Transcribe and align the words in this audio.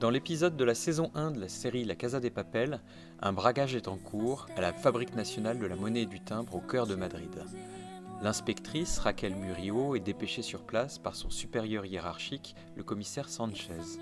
Dans 0.00 0.10
l'épisode 0.10 0.56
de 0.56 0.62
la 0.62 0.76
saison 0.76 1.10
1 1.16 1.32
de 1.32 1.40
la 1.40 1.48
série 1.48 1.84
La 1.84 1.96
Casa 1.96 2.20
des 2.20 2.30
Papel, 2.30 2.80
un 3.20 3.32
bragage 3.32 3.74
est 3.74 3.88
en 3.88 3.96
cours 3.96 4.46
à 4.56 4.60
la 4.60 4.72
Fabrique 4.72 5.16
nationale 5.16 5.58
de 5.58 5.66
la 5.66 5.74
monnaie 5.74 6.02
et 6.02 6.06
du 6.06 6.20
timbre 6.20 6.54
au 6.54 6.60
cœur 6.60 6.86
de 6.86 6.94
Madrid. 6.94 7.42
L'inspectrice 8.22 9.00
Raquel 9.00 9.34
Murillo 9.34 9.96
est 9.96 10.00
dépêchée 10.00 10.42
sur 10.42 10.62
place 10.62 10.98
par 10.98 11.16
son 11.16 11.30
supérieur 11.30 11.84
hiérarchique, 11.84 12.54
le 12.76 12.84
commissaire 12.84 13.28
Sanchez. 13.28 13.98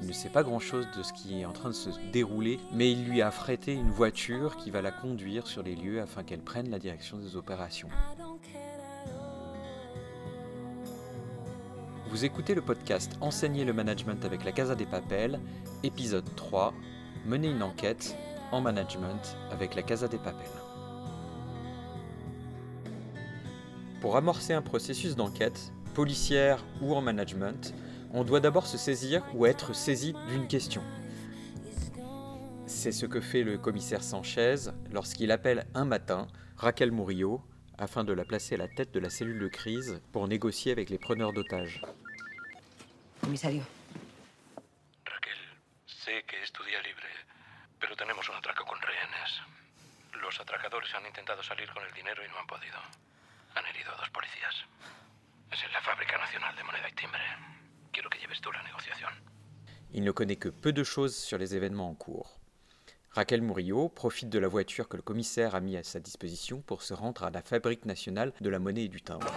Il 0.00 0.08
ne 0.08 0.12
sait 0.12 0.28
pas 0.28 0.42
grand-chose 0.42 0.88
de 0.96 1.04
ce 1.04 1.12
qui 1.12 1.40
est 1.40 1.44
en 1.44 1.52
train 1.52 1.68
de 1.68 1.74
se 1.74 1.90
dérouler, 2.12 2.58
mais 2.72 2.90
il 2.90 3.04
lui 3.04 3.22
a 3.22 3.28
affrété 3.28 3.74
une 3.74 3.92
voiture 3.92 4.56
qui 4.56 4.72
va 4.72 4.82
la 4.82 4.90
conduire 4.90 5.46
sur 5.46 5.62
les 5.62 5.76
lieux 5.76 6.00
afin 6.00 6.24
qu'elle 6.24 6.42
prenne 6.42 6.68
la 6.68 6.80
direction 6.80 7.16
des 7.16 7.36
opérations. 7.36 7.88
Vous 12.18 12.24
écoutez 12.24 12.56
le 12.56 12.62
podcast 12.62 13.12
Enseigner 13.20 13.64
le 13.64 13.72
management 13.72 14.24
avec 14.24 14.44
la 14.44 14.50
Casa 14.50 14.74
des 14.74 14.86
Papels, 14.86 15.38
épisode 15.84 16.24
3, 16.34 16.74
Mener 17.24 17.46
une 17.46 17.62
enquête 17.62 18.16
en 18.50 18.60
management 18.60 19.36
avec 19.52 19.76
la 19.76 19.84
Casa 19.84 20.08
des 20.08 20.18
Papels. 20.18 20.50
Pour 24.00 24.16
amorcer 24.16 24.52
un 24.52 24.62
processus 24.62 25.14
d'enquête, 25.14 25.72
policière 25.94 26.64
ou 26.82 26.92
en 26.92 27.00
management, 27.00 27.72
on 28.12 28.24
doit 28.24 28.40
d'abord 28.40 28.66
se 28.66 28.78
saisir 28.78 29.22
ou 29.36 29.46
être 29.46 29.72
saisi 29.72 30.12
d'une 30.28 30.48
question. 30.48 30.82
C'est 32.66 32.90
ce 32.90 33.06
que 33.06 33.20
fait 33.20 33.44
le 33.44 33.58
commissaire 33.58 34.02
Sanchez 34.02 34.56
lorsqu'il 34.90 35.30
appelle 35.30 35.68
un 35.72 35.84
matin 35.84 36.26
Raquel 36.56 36.90
Murillo 36.90 37.42
afin 37.78 38.02
de 38.02 38.12
la 38.12 38.24
placer 38.24 38.56
à 38.56 38.58
la 38.58 38.66
tête 38.66 38.92
de 38.92 38.98
la 38.98 39.08
cellule 39.08 39.38
de 39.38 39.46
crise 39.46 40.00
pour 40.10 40.26
négocier 40.26 40.72
avec 40.72 40.90
les 40.90 40.98
preneurs 40.98 41.32
d'otages. 41.32 41.80
Comisario. 43.28 43.62
Raquel, 45.04 45.36
sé 45.84 46.24
que 46.24 46.42
es 46.42 46.50
tu 46.50 46.64
día 46.64 46.80
libre, 46.80 47.10
pero 47.78 47.94
tenemos 47.94 48.26
un 48.30 48.36
atraco 48.36 48.64
con 48.64 48.80
rehenes. 48.80 49.42
Los 50.22 50.40
atracadores 50.40 50.94
han 50.94 51.04
intentado 51.04 51.42
salir 51.42 51.68
con 51.74 51.84
el 51.84 51.92
dinero 51.92 52.24
y 52.24 52.28
no 52.30 52.38
han 52.38 52.46
podido. 52.46 52.78
Han 53.54 53.66
herido 53.66 53.92
a 53.92 53.96
dos 53.98 54.08
policías. 54.08 54.54
Es 55.52 55.62
en 55.62 55.72
la 55.74 55.82
Fábrica 55.82 56.16
Nacional 56.16 56.56
de 56.56 56.64
Moneda 56.64 56.88
y 56.88 56.92
Timbre. 56.94 57.20
Quiero 57.92 58.08
que 58.08 58.18
lleves 58.18 58.40
tú 58.40 58.50
la 58.50 58.62
negociación. 58.62 59.12
Il 59.92 60.04
ne 60.04 60.12
connaît 60.12 60.38
que 60.38 60.48
peu 60.48 60.72
de 60.72 60.82
choses 60.82 61.14
sur 61.14 61.36
les 61.36 61.54
événements 61.54 61.90
en 61.90 61.94
cours. 61.96 62.40
Raquel 63.10 63.42
Murillo 63.42 63.90
profite 63.90 64.30
de 64.30 64.38
la 64.38 64.48
voiture 64.48 64.88
que 64.88 64.96
le 64.96 65.02
commissaire 65.02 65.54
a 65.54 65.60
mis 65.60 65.76
à 65.76 65.84
sa 65.84 66.00
disposition 66.00 66.62
pour 66.62 66.80
se 66.80 66.94
rendre 66.94 67.24
à 67.24 67.30
la 67.30 67.42
Fabrique 67.42 67.84
nationale 67.84 68.32
de 68.40 68.48
la 68.48 68.58
monnaie 68.58 68.84
et 68.84 68.88
du 68.88 69.02
timbre. 69.02 69.30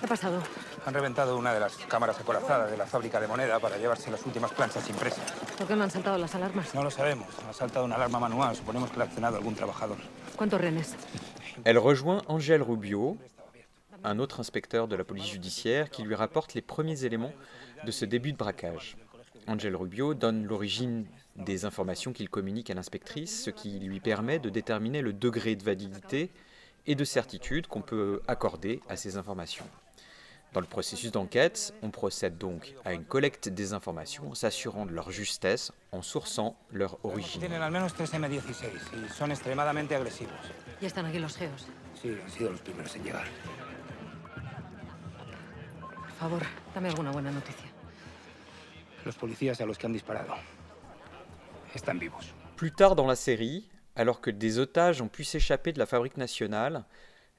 ¿Qué 0.00 0.06
ha 0.06 0.08
pasado? 0.08 0.42
Han 0.86 0.94
reventado 0.94 1.36
una 1.36 1.52
de 1.52 1.60
las 1.60 1.76
cámaras 1.76 2.18
acorazadas 2.18 2.70
de 2.70 2.76
la 2.78 2.86
fábrica 2.86 3.20
de 3.20 3.26
moneda 3.26 3.60
para 3.60 3.76
llevarse 3.76 4.10
las 4.10 4.24
últimas 4.24 4.50
planchas 4.50 4.88
impresas. 4.88 5.20
¿Por 5.58 5.66
qué 5.66 5.76
no 5.76 5.84
han 5.84 5.90
saltado 5.90 6.16
las 6.16 6.34
alarmas? 6.34 6.74
No 6.74 6.82
lo 6.82 6.90
sabemos. 6.90 7.28
Ha 7.46 7.52
saltado 7.52 7.84
una 7.84 7.96
alarma 7.96 8.18
manual. 8.18 8.56
Suponemos 8.56 8.90
que 8.90 8.96
la 8.96 9.04
ha 9.04 9.06
accionado 9.08 9.36
algún 9.36 9.54
trabajador. 9.54 9.98
¿Cuántos 10.36 10.58
rehenes? 10.58 10.96
Elle 11.64 11.78
rejoint 11.78 12.22
Angèle 12.28 12.62
Rubio, 12.62 13.18
un 14.02 14.18
autre 14.20 14.40
inspecteur 14.40 14.88
de 14.88 14.96
la 14.96 15.04
police 15.04 15.28
judiciaire, 15.28 15.90
qui 15.90 16.02
lui 16.02 16.14
rapporte 16.14 16.54
les 16.54 16.62
premiers 16.62 17.04
éléments 17.04 17.34
de 17.84 17.90
ce 17.90 18.06
début 18.06 18.32
de 18.32 18.38
braquage. 18.38 18.96
Angèle 19.48 19.76
Rubio 19.76 20.14
donne 20.14 20.46
l'origine 20.46 21.04
des 21.36 21.66
informations 21.66 22.14
qu'il 22.14 22.30
communique 22.30 22.70
à 22.70 22.74
l'inspectrice, 22.74 23.44
ce 23.44 23.50
qui 23.50 23.78
lui 23.78 24.00
permet 24.00 24.38
de 24.38 24.48
déterminer 24.48 25.02
le 25.02 25.12
degré 25.12 25.56
de 25.56 25.62
validité 25.62 26.30
et 26.86 26.94
de 26.94 27.04
certitude 27.04 27.66
qu'on 27.66 27.82
peut 27.82 28.22
accorder 28.26 28.80
à 28.88 28.96
ces 28.96 29.18
informations. 29.18 29.66
Dans 30.52 30.60
le 30.60 30.66
processus 30.66 31.12
d'enquête, 31.12 31.72
on 31.80 31.90
procède 31.90 32.36
donc 32.36 32.74
à 32.84 32.92
une 32.92 33.04
collecte 33.04 33.48
des 33.48 33.72
informations, 33.72 34.34
s'assurant 34.34 34.84
de 34.84 34.92
leur 34.92 35.12
justesse 35.12 35.70
en 35.92 36.02
sourçant 36.02 36.56
leur 36.72 36.98
origine. 37.04 37.40
Tienen 37.40 37.62
al 37.62 37.70
menos 37.70 37.94
tres 37.94 38.12
M16 38.12 38.40
y 38.40 39.08
son 39.16 39.30
extremadamente 39.30 39.94
agresivos. 39.94 40.34
Ya 40.80 40.88
están 40.88 41.06
aquí 41.06 41.20
los 41.20 41.36
geos. 41.36 41.66
Sí, 42.02 42.08
han 42.20 42.30
sido 42.30 42.50
los 42.50 42.60
primeros 42.62 42.96
en 42.96 43.04
llegar. 43.04 43.26
Por 45.90 46.10
favor, 46.18 46.42
dame 46.74 46.88
alguna 46.88 47.12
buena 47.12 47.30
noticia. 47.30 47.70
Los 49.04 49.14
policías 49.14 49.60
a 49.60 49.66
los 49.66 49.78
que 49.78 49.86
han 49.86 49.92
disparado 49.92 50.34
están 51.74 52.00
vivos. 52.00 52.34
Plus 52.56 52.72
tard 52.72 52.96
dans 52.96 53.06
la 53.06 53.16
série, 53.16 53.70
alors 53.94 54.20
que 54.20 54.32
des 54.32 54.58
otages 54.58 55.00
ont 55.00 55.08
pu 55.08 55.22
s'échapper 55.22 55.72
de 55.72 55.78
la 55.78 55.86
fabrique 55.86 56.16
nationale, 56.16 56.84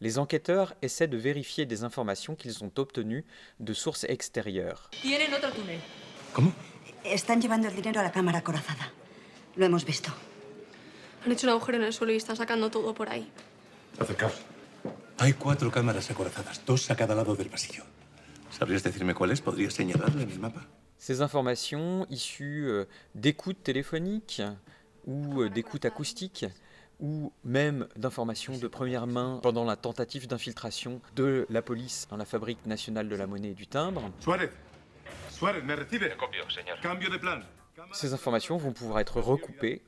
les 0.02 0.18
enquêteurs 0.18 0.74
essaient 0.82 1.08
de 1.08 1.18
vérifier 1.18 1.66
des 1.66 1.84
informations 1.84 2.36
qu'ils 2.36 2.64
ont 2.64 2.72
obtenues 2.78 3.24
de 3.60 3.74
sources 3.74 4.04
extérieures. 4.06 4.90
Tienen 5.02 5.34
otro 5.34 5.52
túnel. 5.52 5.80
¿Cómo? 6.34 6.52
Están 7.06 7.40
llevando 7.42 7.68
el 7.68 7.76
dinero 7.76 8.00
a 8.00 8.04
la 8.04 8.12
cámara 8.12 8.40
acorazada. 8.40 8.92
Lo 9.56 9.66
hemos 9.66 9.86
visto. 9.86 10.12
Han 11.24 11.32
hecho 11.32 11.46
un 11.46 11.54
agujero 11.54 11.78
en 11.78 11.84
el 11.84 11.94
suelo 11.94 12.14
y 12.14 12.18
están 12.18 12.36
sacando 12.36 12.70
todo 12.72 12.94
por 12.94 13.10
ahí. 13.10 13.30
Acercaos. 14.00 14.34
Hay 15.20 15.34
cuatro 15.34 15.70
cámaras 15.70 16.10
acorazadas, 16.10 16.66
dos 16.66 16.90
a 16.90 16.96
cada 16.96 17.14
lado 17.14 17.36
del 17.36 17.50
pasillo. 17.50 17.84
¿Sabrías 18.50 18.82
decirme 18.82 19.14
cuáles? 19.14 19.40
¿Podrías 19.40 19.74
señalarle 19.74 20.24
en 20.24 20.32
el 20.32 20.40
mapa? 20.40 20.68
Ces 20.98 21.22
informations 21.22 22.06
issues 22.10 22.66
euh, 22.68 22.88
d'écoutes 23.16 23.64
téléphoniques 23.64 24.44
ou 25.06 25.42
euh, 25.42 25.50
d'écoutes 25.50 25.86
acoustiques 25.86 26.46
ou 27.02 27.34
même 27.44 27.88
d'informations 27.96 28.58
de 28.58 28.68
première 28.68 29.08
main 29.08 29.40
pendant 29.44 29.66
la 29.66 29.76
tentative 29.76 30.28
d'infiltration 30.28 31.02
de 31.16 31.46
la 31.50 31.62
police 31.62 32.08
dans 32.10 32.18
la 32.18 32.26
fabrique 32.26 32.66
nationale 32.66 33.10
de 33.10 33.16
la 33.16 33.28
monnaie 33.28 33.52
et 33.52 33.56
du 33.56 33.68
timbre. 33.68 34.10
Suárez. 34.20 34.50
Suárez, 35.32 35.64
¿me 35.64 35.76
recibe? 35.76 36.16
Copio, 36.18 36.48
señor. 36.50 36.80
Cambio 36.82 37.10
de 37.10 37.18
plan. 37.18 37.42
Ces 37.92 38.14
informations 38.14 38.58
vont 38.58 38.74
pouvoir 38.74 39.00
être 39.00 39.20
recoupées 39.20 39.82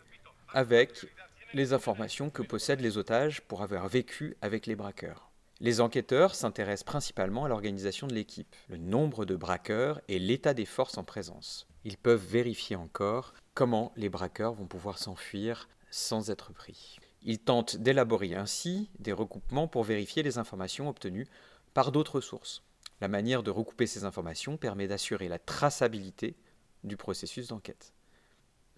avec 0.52 1.06
les 1.54 1.74
informations 1.74 2.30
que 2.30 2.42
possèdent 2.42 2.82
les 2.82 2.98
otages 2.98 3.42
pour 3.42 3.62
avoir 3.62 3.88
vécu 3.88 4.36
avec 4.42 4.66
les 4.66 4.76
braqueurs. 4.76 5.30
Les 5.60 5.80
enquêteurs 5.80 6.34
s'intéressent 6.34 6.84
principalement 6.84 7.46
à 7.46 7.48
l'organisation 7.48 8.08
de 8.08 8.14
l'équipe, 8.14 8.56
le 8.70 8.78
nombre 8.78 9.24
de 9.24 9.36
braqueurs 9.36 10.02
et 10.08 10.18
l'état 10.18 10.54
des 10.54 10.66
forces 10.66 10.98
en 10.98 11.04
présence. 11.04 11.68
Ils 11.86 11.98
peuvent 11.98 12.26
vérifier 12.26 12.76
encore 12.76 13.34
comment 13.54 13.94
les 13.96 14.10
braqueurs 14.10 14.54
vont 14.54 14.66
pouvoir 14.66 14.98
s'enfuir 14.98 15.70
sans 15.94 16.32
être 16.32 16.52
pris. 16.54 16.98
Ils 17.22 17.38
tentent 17.38 17.78
d'élaborer 17.78 18.34
ainsi 18.34 18.90
des 18.98 19.14
recoupements 19.14 19.68
pour 19.68 19.84
vérifier 19.84 20.24
les 20.24 20.40
informations 20.40 20.90
obtenues 20.90 21.28
par 21.76 21.92
d'autres 21.92 22.20
sources. 22.20 22.64
La 23.00 23.08
manière 23.08 23.44
de 23.44 23.52
recouper 23.52 23.86
ces 23.86 24.04
informations 24.04 24.58
permet 24.58 24.88
d'assurer 24.88 25.28
la 25.28 25.38
traçabilité 25.38 26.36
du 26.84 26.98
processus 26.98 27.48
d'enquête. 27.48 27.94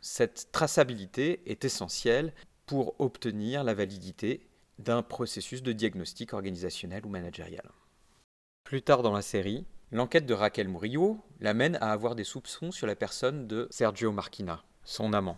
Cette 0.02 0.52
traçabilité 0.52 1.42
est 1.46 1.64
essentielle 1.64 2.34
pour 2.66 3.00
obtenir 3.00 3.64
la 3.64 3.74
validité 3.74 4.46
d'un 4.78 5.02
processus 5.02 5.64
de 5.64 5.72
diagnostic 5.72 6.34
organisationnel 6.34 7.06
ou 7.06 7.10
managérial. 7.10 7.72
Plus 8.66 8.82
tard 8.82 9.04
dans 9.04 9.14
la 9.14 9.22
série, 9.22 9.66
l'enquête 9.92 10.26
de 10.26 10.34
Raquel 10.34 10.68
Murillo 10.68 11.24
l'amène 11.40 11.78
à 11.78 11.94
avoir 11.94 12.16
des 12.16 12.26
soupçons 12.26 12.72
sur 12.72 12.88
la 12.88 12.96
personne 12.96 13.48
de 13.48 13.70
Sergio 13.72 14.12
Marquina, 14.12 14.66
son 14.84 15.14
amant. 15.14 15.38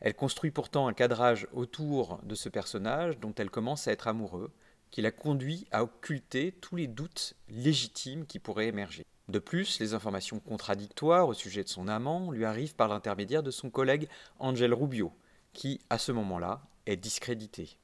Elle 0.00 0.14
construit 0.14 0.50
pourtant 0.50 0.86
un 0.86 0.92
cadrage 0.92 1.48
autour 1.52 2.20
de 2.22 2.34
ce 2.34 2.48
personnage 2.48 3.18
dont 3.18 3.34
elle 3.36 3.50
commence 3.50 3.88
à 3.88 3.92
être 3.92 4.08
amoureux, 4.08 4.50
qui 4.90 5.02
la 5.02 5.10
conduit 5.10 5.66
à 5.70 5.82
occulter 5.82 6.52
tous 6.52 6.76
les 6.76 6.86
doutes 6.86 7.34
légitimes 7.48 8.26
qui 8.26 8.38
pourraient 8.38 8.68
émerger. 8.68 9.04
De 9.28 9.38
plus, 9.38 9.78
les 9.80 9.92
informations 9.92 10.40
contradictoires 10.40 11.28
au 11.28 11.34
sujet 11.34 11.62
de 11.62 11.68
son 11.68 11.88
amant 11.88 12.30
lui 12.30 12.44
arrivent 12.44 12.74
par 12.74 12.88
l'intermédiaire 12.88 13.42
de 13.42 13.50
son 13.50 13.68
collègue 13.68 14.08
Angel 14.38 14.72
Rubio, 14.72 15.12
qui, 15.52 15.80
à 15.90 15.98
ce 15.98 16.12
moment-là, 16.12 16.62
est 16.86 16.96
discrédité. 16.96 17.76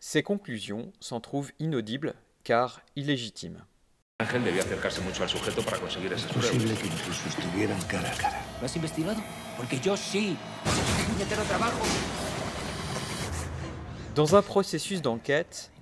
Ces 0.00 0.22
conclusions 0.22 0.92
s'en 1.00 1.20
trouvent 1.20 1.52
inaudibles 1.60 2.14
car 2.42 2.82
illégitimes. 2.96 3.64
Ángel 4.20 4.44
debía 4.44 4.62
acercarse 4.62 5.00
mucho 5.00 5.24
al 5.24 5.28
sujeto 5.28 5.60
para 5.62 5.76
conseguir 5.76 6.12
esas 6.12 6.30
pruebas. 6.30 6.52
que 6.52 6.86
incluso 6.86 7.28
estuvieran 7.28 7.82
cara 7.82 8.08
a 8.08 8.14
cara. 8.14 8.46
¿Lo 8.60 8.66
has 8.66 8.76
investigado? 8.76 9.20
Porque 9.56 9.80
yo 9.80 9.96
sí. 9.96 10.36
¡Puñetero 11.08 11.42
trabajo! 11.42 11.84
Dans 14.14 14.36
un 14.36 14.42
processus 14.42 15.02
d'enquête, 15.02 15.72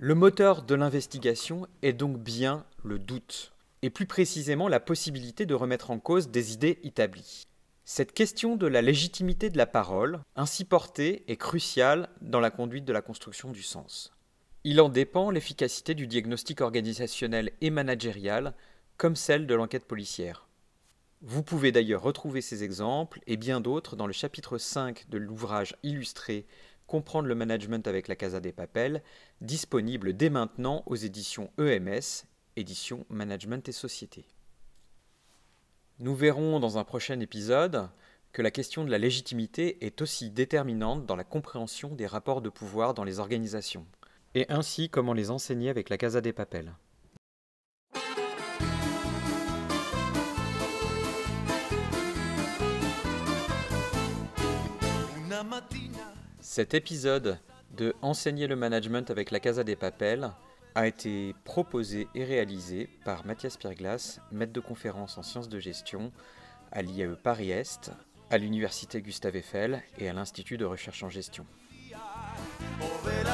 le 0.00 0.16
moteur 0.16 0.62
de 0.62 0.74
l'investigation 0.74 1.68
est 1.82 1.92
donc 1.92 2.18
bien 2.18 2.64
le 2.82 2.98
doute, 2.98 3.52
et 3.82 3.90
plus 3.90 4.06
précisément 4.06 4.66
la 4.66 4.80
possibilité 4.80 5.46
de 5.46 5.54
remettre 5.54 5.92
en 5.92 6.00
cause 6.00 6.28
des 6.28 6.52
idées 6.52 6.80
établies. 6.82 7.44
Cette 7.84 8.12
question 8.12 8.56
de 8.56 8.66
la 8.66 8.82
légitimité 8.82 9.48
de 9.48 9.58
la 9.58 9.66
parole, 9.66 10.18
ainsi 10.34 10.64
portée, 10.64 11.22
est 11.28 11.36
cruciale 11.36 12.08
dans 12.20 12.40
la 12.40 12.50
conduite 12.50 12.84
de 12.84 12.92
la 12.92 13.00
construction 13.00 13.52
du 13.52 13.62
sens. 13.62 14.12
Il 14.62 14.78
en 14.82 14.90
dépend 14.90 15.30
l'efficacité 15.30 15.94
du 15.94 16.06
diagnostic 16.06 16.60
organisationnel 16.60 17.50
et 17.62 17.70
managérial, 17.70 18.54
comme 18.98 19.16
celle 19.16 19.46
de 19.46 19.54
l'enquête 19.54 19.86
policière. 19.86 20.48
Vous 21.22 21.42
pouvez 21.42 21.72
d'ailleurs 21.72 22.02
retrouver 22.02 22.42
ces 22.42 22.62
exemples 22.62 23.20
et 23.26 23.38
bien 23.38 23.62
d'autres 23.62 23.96
dans 23.96 24.06
le 24.06 24.12
chapitre 24.12 24.58
5 24.58 25.08
de 25.08 25.16
l'ouvrage 25.16 25.76
illustré 25.82 26.46
Comprendre 26.86 27.28
le 27.28 27.34
management 27.34 27.86
avec 27.86 28.08
la 28.08 28.16
Casa 28.16 28.40
des 28.40 28.52
Papels, 28.52 29.02
disponible 29.40 30.14
dès 30.14 30.28
maintenant 30.28 30.82
aux 30.86 30.96
éditions 30.96 31.50
EMS, 31.56 32.26
éditions 32.56 33.06
Management 33.08 33.66
et 33.68 33.72
Société. 33.72 34.26
Nous 36.00 36.14
verrons 36.14 36.58
dans 36.58 36.78
un 36.78 36.84
prochain 36.84 37.20
épisode 37.20 37.88
que 38.32 38.42
la 38.42 38.50
question 38.50 38.84
de 38.84 38.90
la 38.90 38.98
légitimité 38.98 39.86
est 39.86 40.02
aussi 40.02 40.30
déterminante 40.30 41.06
dans 41.06 41.16
la 41.16 41.24
compréhension 41.24 41.94
des 41.94 42.06
rapports 42.06 42.42
de 42.42 42.48
pouvoir 42.48 42.92
dans 42.92 43.04
les 43.04 43.20
organisations, 43.20 43.86
et 44.34 44.46
ainsi 44.48 44.88
comment 44.88 45.12
les 45.12 45.30
enseigner 45.30 45.70
avec 45.70 45.88
la 45.88 45.98
Casa 45.98 46.20
des 46.20 46.32
Papel. 46.32 46.72
Cet 56.40 56.74
épisode 56.74 57.38
de 57.76 57.94
Enseigner 58.02 58.46
le 58.46 58.56
management 58.56 59.10
avec 59.10 59.30
la 59.30 59.40
Casa 59.40 59.64
des 59.64 59.76
Papel 59.76 60.30
a 60.74 60.86
été 60.86 61.34
proposé 61.44 62.08
et 62.14 62.24
réalisé 62.24 62.88
par 63.04 63.24
Mathias 63.24 63.56
Pirglas, 63.56 64.20
maître 64.32 64.52
de 64.52 64.60
conférence 64.60 65.18
en 65.18 65.22
sciences 65.22 65.48
de 65.48 65.58
gestion 65.58 66.12
à 66.72 66.82
l'IAE 66.82 67.16
Paris-Est, 67.16 67.92
à 68.30 68.38
l'Université 68.38 69.00
Gustave 69.00 69.36
Eiffel 69.36 69.82
et 69.98 70.08
à 70.08 70.12
l'Institut 70.12 70.58
de 70.58 70.64
recherche 70.64 71.02
en 71.02 71.08
gestion. 71.08 71.46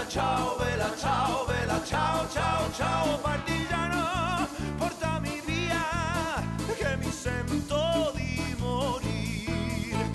ciao, 0.08 0.56
vela 0.56 0.90
ciao, 0.96 1.44
vela 1.46 1.82
ciao, 1.84 2.28
ciao, 2.28 2.72
ciao 2.72 3.18
partigiano, 3.18 4.46
portami 4.78 5.42
via 5.44 6.42
che 6.76 6.96
mi 6.96 7.10
sento 7.10 8.12
di 8.14 8.54
morire. 8.58 10.10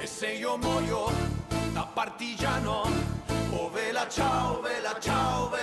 E 0.00 0.06
se 0.06 0.32
io 0.32 0.56
muoio 0.58 1.10
da 1.72 1.88
partigiano, 1.92 2.90
oh 3.52 3.70
vela 3.70 4.06
ciao, 4.08 4.60
vela 4.60 4.98
ciao, 5.00 5.48
vela 5.48 5.55